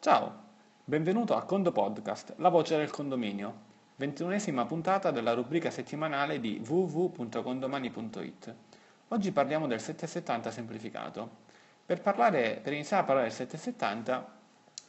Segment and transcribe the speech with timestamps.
[0.00, 0.32] Ciao,
[0.84, 3.52] benvenuto a Condo Podcast, la voce del condominio,
[3.96, 8.54] ventunesima puntata della rubrica settimanale di www.condomani.it.
[9.08, 11.28] Oggi parliamo del 770 semplificato.
[11.84, 14.36] Per, parlare, per iniziare a parlare del 770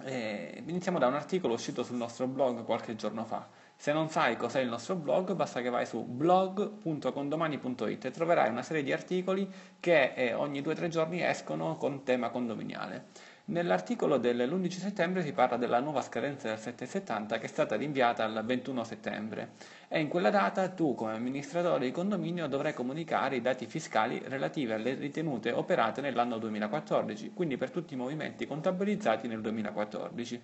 [0.04, 3.48] eh, iniziamo da un articolo uscito sul nostro blog qualche giorno fa.
[3.76, 8.62] Se non sai cos'è il nostro blog, basta che vai su blog.condomani.it e troverai una
[8.62, 13.08] serie di articoli che eh, ogni 2-3 giorni escono con tema condominiale.
[13.50, 18.46] Nell'articolo dell'11 settembre si parla della nuova scadenza del 770 che è stata rinviata al
[18.46, 19.54] 21 settembre
[19.88, 24.72] e in quella data tu come amministratore di condominio dovrai comunicare i dati fiscali relativi
[24.72, 30.42] alle ritenute operate nell'anno 2014, quindi per tutti i movimenti contabilizzati nel 2014,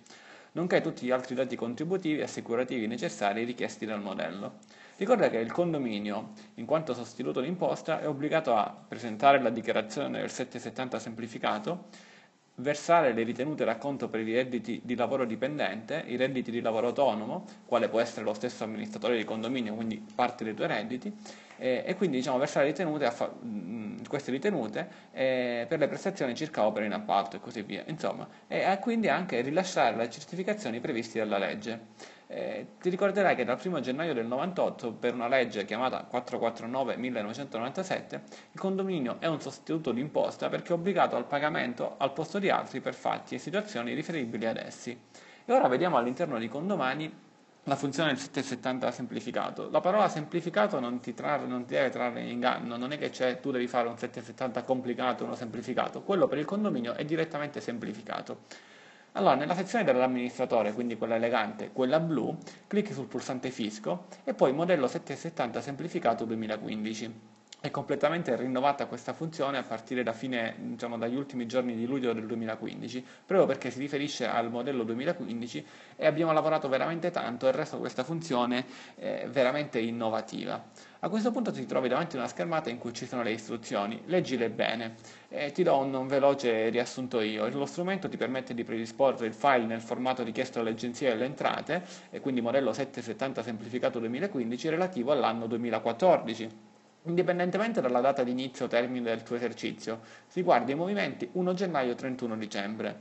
[0.52, 4.54] nonché tutti gli altri dati contributivi e assicurativi necessari richiesti dal modello.
[4.96, 10.30] Ricorda che il condominio, in quanto sostituto d'imposta, è obbligato a presentare la dichiarazione del
[10.30, 12.14] 770 semplificato
[12.56, 17.44] versare le ritenute racconto per i redditi di lavoro dipendente, i redditi di lavoro autonomo,
[17.66, 21.12] quale può essere lo stesso amministratore di condominio, quindi parte dei tuoi redditi,
[21.58, 26.64] eh, e quindi diciamo, versare ritenute fa- mh, queste ritenute eh, per le prestazioni circa
[26.64, 31.38] opere in appalto e così via, insomma, e quindi anche rilasciare le certificazioni previste dalla
[31.38, 32.14] legge.
[32.28, 38.20] Eh, ti ricorderai che dal 1 gennaio del 98, per una legge chiamata 449-1997,
[38.52, 42.80] il condominio è un sostituto d'imposta perché è obbligato al pagamento al posto di altri
[42.80, 44.98] per fatti e situazioni riferibili ad essi.
[45.44, 47.24] E ora vediamo all'interno di condomani
[47.62, 49.70] la funzione del 770 semplificato.
[49.70, 53.38] La parola semplificato non ti, trarre, non ti deve trarre in inganno, non è che
[53.40, 57.60] tu devi fare un 770 complicato e uno semplificato, quello per il condominio è direttamente
[57.60, 58.74] semplificato.
[59.16, 62.36] Allora, nella sezione dell'amministratore, quindi quella elegante, quella blu,
[62.66, 67.35] clicchi sul pulsante fisco e poi modello 770 semplificato 2015
[67.66, 72.12] è completamente rinnovata questa funzione a partire da fine, diciamo, dagli ultimi giorni di luglio
[72.12, 75.66] del 2015, proprio perché si riferisce al modello 2015
[75.96, 78.64] e abbiamo lavorato veramente tanto e reso questa funzione
[78.96, 80.64] eh, veramente innovativa.
[81.00, 84.00] A questo punto ti trovi davanti a una schermata in cui ci sono le istruzioni,
[84.06, 84.94] leggile bene.
[85.28, 87.48] E ti do un, un veloce riassunto io.
[87.48, 92.20] Lo strumento ti permette di predisporre il file nel formato richiesto dall'Agenzia delle Entrate, e
[92.20, 96.65] quindi modello 770 semplificato 2015 relativo all'anno 2014
[97.06, 100.00] indipendentemente dalla data di inizio o termine del tuo esercizio.
[100.26, 102.96] Si guarda i movimenti 1 gennaio-31 dicembre.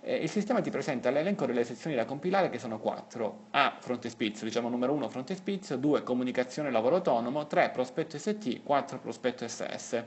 [0.00, 3.46] Eh, il sistema ti presenta l'elenco delle sezioni da compilare che sono 4.
[3.50, 3.76] A.
[3.78, 10.02] Frontespizio, diciamo numero 1 frontespizio, 2 comunicazione lavoro autonomo, 3 prospetto ST, 4 prospetto SS.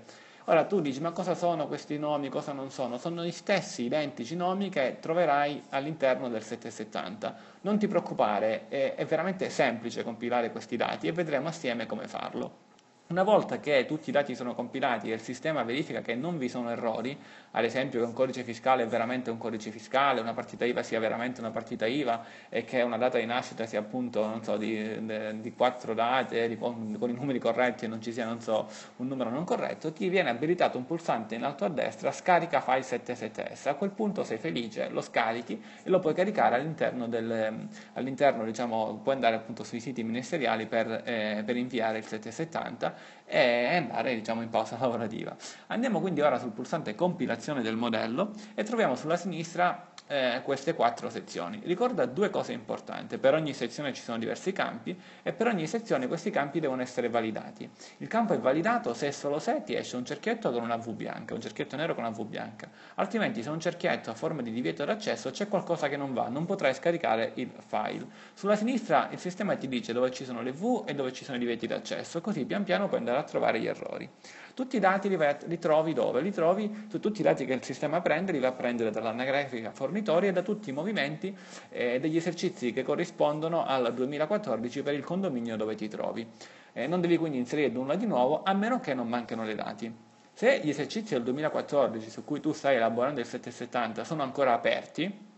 [0.45, 2.97] Ora tu dici ma cosa sono questi nomi, cosa non sono?
[2.97, 7.35] Sono gli stessi identici nomi che troverai all'interno del 770.
[7.62, 12.69] Non ti preoccupare, è, è veramente semplice compilare questi dati e vedremo assieme come farlo.
[13.12, 16.48] Una volta che tutti i dati sono compilati e il sistema verifica che non vi
[16.48, 17.18] sono errori,
[17.52, 20.98] ad esempio che un codice fiscale è veramente un codice fiscale, una partita IVA sia
[20.98, 25.54] veramente una partita IVA e che una data di nascita sia appunto so, di, di,
[25.54, 29.44] quattro date di, con, i numeri corretti e non ci sia so, un numero non
[29.44, 33.68] corretto, ti viene abilitato un pulsante in alto a destra scarica file 77S.
[33.68, 39.02] A quel punto sei felice, lo scarichi e lo puoi caricare all'interno, del, all'interno diciamo,
[39.04, 44.41] puoi andare appunto sui siti ministeriali per, eh, per inviare il 770 e andare diciamo,
[44.41, 45.35] in pausa lavorativa.
[45.67, 51.10] Andiamo quindi ora sul pulsante compilazione del modello e troviamo sulla sinistra eh, queste quattro
[51.10, 51.62] sezioni.
[51.64, 56.08] Ricorda due cose importanti, per ogni sezione ci sono diversi campi e per ogni sezione
[56.08, 57.70] questi campi devono essere validati.
[57.98, 60.92] Il campo è validato se e solo se ti esce un cerchietto con una V
[60.92, 64.52] bianca, un cerchietto nero con una V bianca, altrimenti se un cerchietto ha forma di
[64.52, 68.06] divieto d'accesso c'è qualcosa che non va, non potrai scaricare il file.
[68.34, 71.38] Sulla sinistra il sistema ti dice dove ci sono le V e dove ci sono
[71.38, 74.10] i divieti d'accesso, così pian piano puoi andare a trovare gli errori.
[74.53, 76.22] Tutti i dati li, vai, li trovi dove?
[76.22, 79.72] Li trovi, su tutti i dati che il sistema prende, li va a prendere dall'anagrafica
[79.72, 81.35] fornitoria e da tutti i movimenti
[81.69, 86.28] eh, degli esercizi che corrispondono al 2014 per il condominio dove ti trovi.
[86.73, 89.94] Eh, non devi quindi inserire nulla di nuovo a meno che non mancano le dati.
[90.34, 95.29] Se gli esercizi del 2014 su cui tu stai elaborando il 770 sono ancora aperti,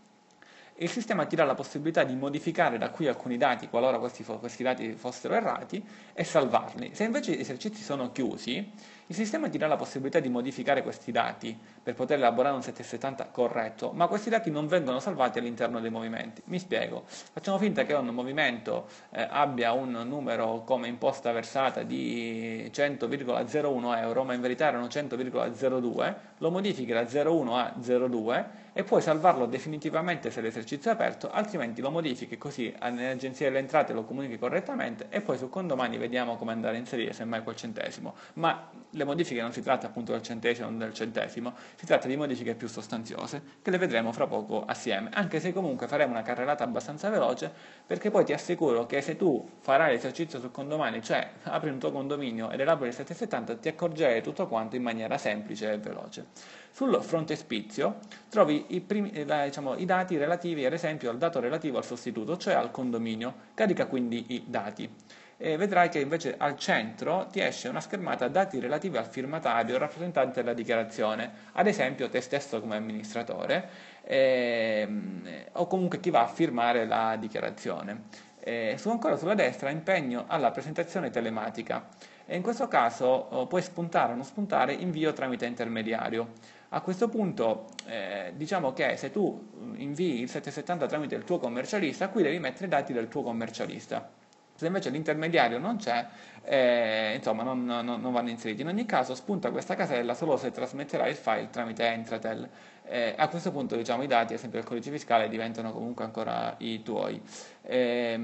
[0.78, 4.64] il sistema ti dà la possibilità di modificare da qui alcuni dati qualora questi, questi
[4.64, 6.90] dati fossero errati e salvarli.
[6.94, 8.72] Se invece gli esercizi sono chiusi,
[9.06, 13.26] il sistema ti dà la possibilità di modificare questi dati per poter elaborare un 770
[13.26, 16.40] corretto, ma questi dati non vengono salvati all'interno dei movimenti.
[16.46, 22.70] Mi spiego, facciamo finta che un movimento eh, abbia un numero come imposta versata di
[22.72, 29.00] 100,01 euro, ma in verità erano 100,02, lo modifichi da 01 a 02 e puoi
[29.00, 34.36] salvarlo definitivamente se l'esercizio è aperto, altrimenti lo modifichi così all'agenzia delle entrate lo comunichi
[34.36, 38.14] correttamente e poi su condomani vediamo come andare a inserire semmai quel centesimo.
[38.34, 42.16] Ma le modifiche non si tratta appunto del centesimo o del centesimo, si tratta di
[42.16, 46.64] modifiche più sostanziose, che le vedremo fra poco assieme, anche se comunque faremo una carrellata
[46.64, 47.52] abbastanza veloce,
[47.86, 51.92] perché poi ti assicuro che se tu farai l'esercizio sul condomani, cioè apri un tuo
[51.92, 56.26] condominio ed elabori il 770, ti accorgerai tutto quanto in maniera semplice e veloce.
[56.70, 57.98] Sul frontespizio
[58.28, 62.36] trovi i, primi, eh, diciamo, i dati relativi, ad esempio, al dato relativo al sostituto,
[62.36, 64.90] cioè al condominio, carica quindi i dati
[65.36, 70.40] e vedrai che invece al centro ti esce una schermata dati relativi al firmatario rappresentante
[70.42, 73.68] della dichiarazione, ad esempio te stesso come amministratore
[74.04, 78.32] ehm, o comunque chi va a firmare la dichiarazione.
[78.46, 81.88] Eh, su, ancora sulla destra impegno alla presentazione telematica
[82.26, 86.32] e in questo caso oh, puoi spuntare o non spuntare invio tramite intermediario.
[86.70, 92.08] A questo punto eh, diciamo che se tu invii il 770 tramite il tuo commercialista,
[92.08, 94.10] qui devi mettere i dati del tuo commercialista.
[94.56, 96.06] Se invece l'intermediario non c'è,
[96.44, 98.62] eh, insomma non, non, non, vanno inseriti.
[98.62, 102.48] In ogni caso spunta questa casella solo se trasmetterai il file tramite Entratel.
[102.86, 106.54] Eh, a questo punto diciamo, i dati, ad esempio il codice fiscale, diventano comunque ancora
[106.58, 107.20] i tuoi.
[107.62, 108.18] Eh,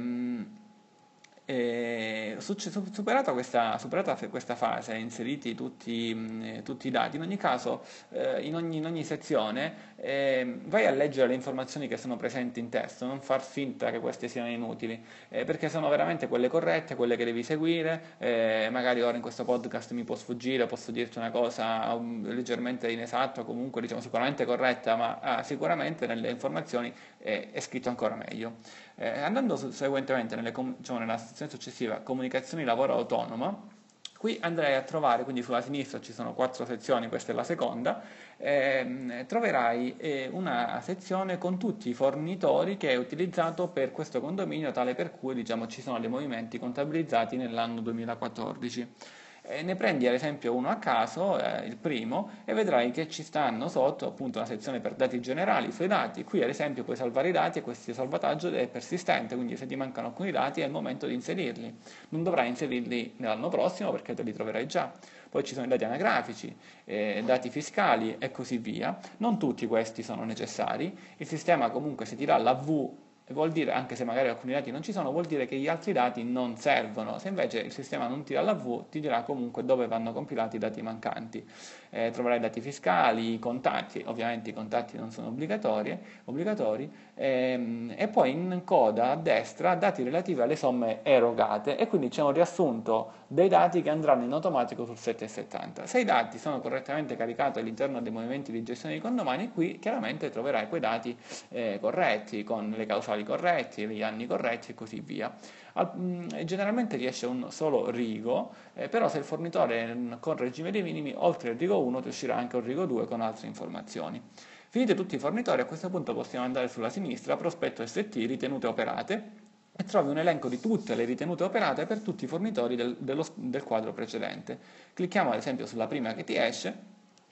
[1.50, 7.82] e superata, questa, superata, questa, fase, inseriti tutti, mh, tutti, i dati, in ogni caso,
[8.10, 12.60] eh, in, ogni, in, ogni, sezione, eh, vai a leggere le informazioni che sono presenti
[12.60, 16.94] in testo, non far finta che queste siano inutili, eh, perché sono veramente quelle corrette,
[16.94, 21.18] quelle che devi seguire, eh, magari ora in questo podcast mi può sfuggire, posso dirti
[21.18, 27.60] una cosa um, leggermente inesatta, comunque diciamo sicuramente corretta, ma ah, sicuramente nelle informazioni è
[27.60, 28.56] scritto ancora meglio.
[28.96, 33.78] Eh, andando seguentemente nelle, diciamo, nella sezione successiva, comunicazioni lavoro autonomo,
[34.20, 38.02] Qui andrei a trovare, quindi sulla sinistra ci sono quattro sezioni, questa è la seconda,
[38.36, 44.72] ehm, troverai eh, una sezione con tutti i fornitori che hai utilizzato per questo condominio,
[44.72, 48.92] tale per cui diciamo, ci sono dei movimenti contabilizzati nell'anno 2014
[49.42, 53.22] e ne prendi ad esempio uno a caso, eh, il primo, e vedrai che ci
[53.22, 56.24] stanno sotto appunto una sezione per dati generali sui dati.
[56.24, 59.76] Qui ad esempio puoi salvare i dati e questo salvataggio è persistente, quindi se ti
[59.76, 61.74] mancano alcuni dati è il momento di inserirli.
[62.10, 64.92] Non dovrai inserirli nell'anno prossimo perché te li troverai già.
[65.28, 66.54] Poi ci sono i dati anagrafici,
[66.84, 68.98] eh, dati fiscali e così via.
[69.18, 70.96] Non tutti questi sono necessari.
[71.16, 72.90] Il sistema comunque se ti la V
[73.32, 75.92] vuol dire, anche se magari alcuni dati non ci sono, vuol dire che gli altri
[75.92, 77.18] dati non servono.
[77.18, 80.56] Se invece il sistema non ti dà la V, ti dirà comunque dove vanno compilati
[80.56, 81.46] i dati mancanti.
[81.92, 88.06] Eh, troverai dati fiscali, i contatti, ovviamente i contatti non sono obbligatori, obbligatori ehm, e
[88.06, 93.12] poi in coda a destra dati relativi alle somme erogate e quindi c'è un riassunto
[93.26, 95.86] dei dati che andranno in automatico sul 770.
[95.86, 100.30] Se i dati sono correttamente caricati all'interno dei movimenti di gestione di condomani, qui chiaramente
[100.30, 101.16] troverai quei dati
[101.50, 105.32] eh, corretti, con le causali corretti, gli anni corretti e così via.
[105.74, 110.36] Al, mh, mm, generalmente riesce un solo rigo, eh, però se il fornitore è con
[110.36, 113.46] regime dei minimi, oltre il rigo 1 ti uscirà anche un rigo 2 con altre
[113.46, 114.20] informazioni.
[114.68, 119.48] Finite tutti i fornitori, a questo punto possiamo andare sulla sinistra, prospetto ST, ritenute operate,
[119.76, 123.26] e trovi un elenco di tutte le ritenute operate per tutti i fornitori del, dello,
[123.34, 124.58] del quadro precedente.
[124.92, 126.76] Clicchiamo ad esempio sulla prima che ti esce,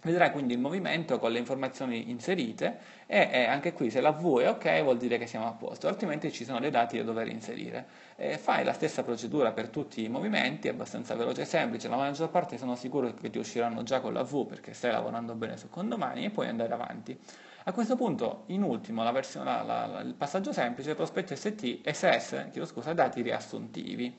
[0.00, 4.38] Vedrai quindi il movimento con le informazioni inserite e, e, anche qui se la V
[4.38, 7.26] è ok vuol dire che siamo a posto, altrimenti ci sono dei dati da dover
[7.26, 7.84] inserire.
[8.14, 11.96] E fai la stessa procedura per tutti i movimenti, è abbastanza veloce e semplice, la
[11.96, 15.56] maggior parte sono sicuro che ti usciranno già con la V perché stai lavorando bene
[15.56, 17.18] su condomani e puoi andare avanti.
[17.64, 22.46] A questo punto, in ultimo, la versione, la, la, il passaggio semplice, prospetto ST, SS,
[22.50, 24.16] chiedo scusa, dati riassuntivi.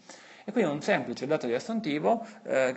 [0.49, 2.73] E quindi un semplice dato di assuntivo eh,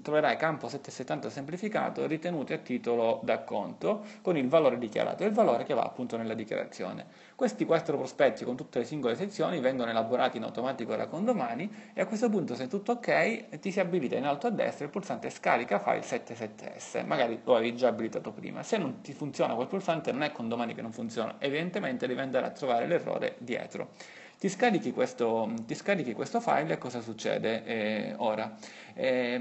[0.00, 5.64] troverai campo 770 semplificato ritenuti a titolo d'acconto con il valore dichiarato e il valore
[5.64, 7.04] che va appunto nella dichiarazione.
[7.34, 12.00] Questi quattro prospetti con tutte le singole sezioni vengono elaborati in automatico da condomani e
[12.00, 15.30] a questo punto se tutto ok ti si abilita in alto a destra il pulsante
[15.30, 18.62] scarica file 77s, magari lo avevi già abilitato prima.
[18.62, 22.46] Se non ti funziona quel pulsante non è condomani che non funziona, evidentemente devi andare
[22.46, 24.18] a trovare l'errore dietro.
[24.40, 28.56] Ti scarichi questo, ti scarichi questo file e cosa succede eh, ora?
[28.94, 29.38] Eh,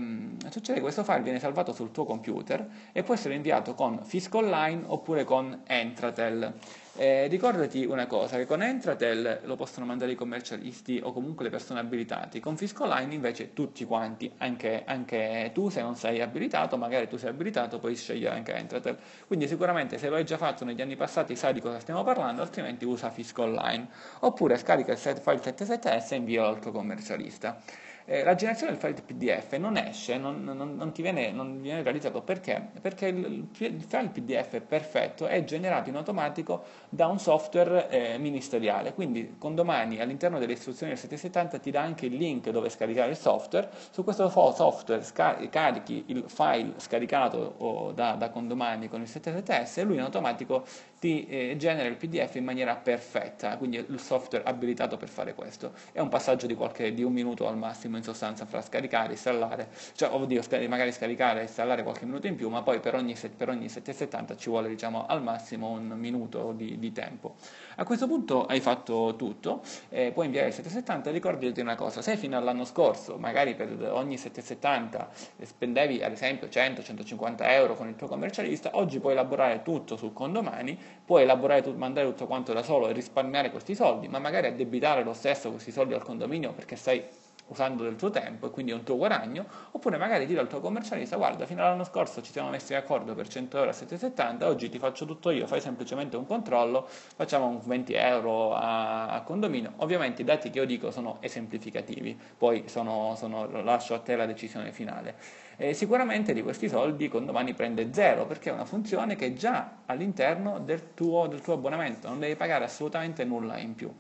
[0.50, 4.40] succede che questo file viene salvato sul tuo computer e può essere inviato con Fisco
[4.40, 6.54] Online oppure con Entratel.
[7.02, 11.50] Eh, ricordati una cosa, che con Entratel lo possono mandare i commercialisti o comunque le
[11.50, 16.76] persone abilitate, con Fisco Online invece tutti quanti, anche, anche, tu se non sei abilitato,
[16.76, 18.98] magari tu sei abilitato, puoi scegliere anche Entratel.
[19.28, 22.42] Quindi sicuramente se lo hai già fatto negli anni passati sai di cosa stiamo parlando,
[22.42, 23.88] altrimenti usa Fisco Online.
[24.20, 27.62] Oppure scarica il file 77S e invia al tuo commercialista.
[28.10, 31.84] Eh, la generazione del file PDF non esce, non, non, non, ti viene, non viene
[31.84, 32.22] realizzato.
[32.22, 32.70] Perché?
[32.82, 38.96] Perché il, il, file PDF perfetto è generato in automatico da un software eh, ministeriale,
[38.96, 43.12] quindi con domani all'interno delle istruzioni del 770 ti dà anche il link dove scaricare
[43.12, 45.06] il software, su questo software
[45.52, 50.66] carichi il file scaricato da, da condomani con il 77S e lui in automatico
[51.00, 55.72] ti eh, genera il PDF in maniera perfetta, quindi il software abilitato per fare questo.
[55.92, 59.70] È un passaggio di, qualche, di un minuto al massimo in sostanza fra scaricare, installare,
[59.96, 63.50] cioè oddio, magari scaricare e installare qualche minuto in più, ma poi per ogni, per
[63.50, 67.36] ogni 770 ci vuole diciamo al massimo un minuto di, di tempo.
[67.76, 72.18] A questo punto hai fatto tutto, eh, puoi inviare il 770, ricordati una cosa, se
[72.18, 75.10] fino all'anno scorso magari per ogni 770
[75.44, 80.78] spendevi ad esempio 100-150 euro con il tuo commercialista, oggi puoi elaborare tutto sul condomani,
[81.06, 85.14] puoi elaborare, mandare tutto quanto da solo e risparmiare questi soldi, ma magari addebitare lo
[85.14, 87.04] stesso questi soldi al condominio perché stai
[87.50, 91.18] usando del tuo tempo e quindi un tuo guadagno, oppure magari dire al tuo commercialista
[91.18, 94.80] guarda fino all'anno scorso ci siamo messi d'accordo per 100 euro a 7,70, oggi ti
[94.80, 100.22] faccio tutto io, fai semplicemente un controllo, facciamo un 20 euro a, a condominio, ovviamente
[100.22, 104.72] i dati che io dico sono esemplificativi, poi sono, sono, lascio a te la decisione
[104.72, 105.16] finale.
[105.62, 109.80] E sicuramente di questi soldi Condomani prende zero perché è una funzione che è già
[109.88, 113.94] all'interno del tuo, del tuo abbonamento, non devi pagare assolutamente nulla in più.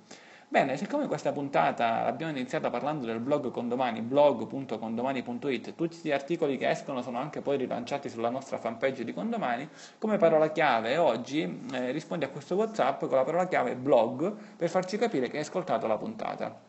[0.52, 6.68] Bene, siccome questa puntata abbiamo iniziato parlando del blog Condomani, blog.condomani.it, tutti gli articoli che
[6.68, 11.92] escono sono anche poi rilanciati sulla nostra fanpage di Condomani, come parola chiave oggi eh,
[11.92, 15.86] rispondi a questo WhatsApp con la parola chiave blog per farci capire che hai ascoltato
[15.86, 16.69] la puntata.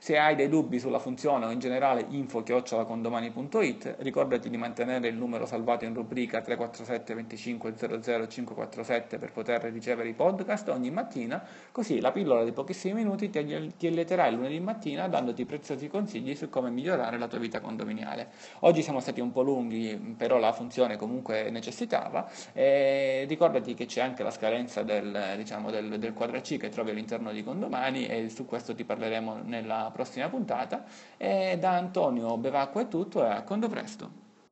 [0.00, 5.44] Se hai dei dubbi sulla funzione o in generale info-condomani.it, ricordati di mantenere il numero
[5.44, 12.00] salvato in rubrica 347 25 00 547 per poter ricevere i podcast ogni mattina, così
[12.00, 16.70] la pillola di pochissimi minuti ti, ti il lunedì mattina dandoti preziosi consigli su come
[16.70, 18.28] migliorare la tua vita condominiale.
[18.60, 22.30] Oggi siamo stati un po' lunghi, però la funzione comunque necessitava.
[22.52, 26.90] E ricordati che c'è anche la scadenza del, diciamo, del, del quadra C che trovi
[26.90, 30.84] all'interno di Condomani e su questo ti parleremo nella prossima puntata.
[31.16, 34.27] E da Antonio Bevacqua è tutto e a quando presto.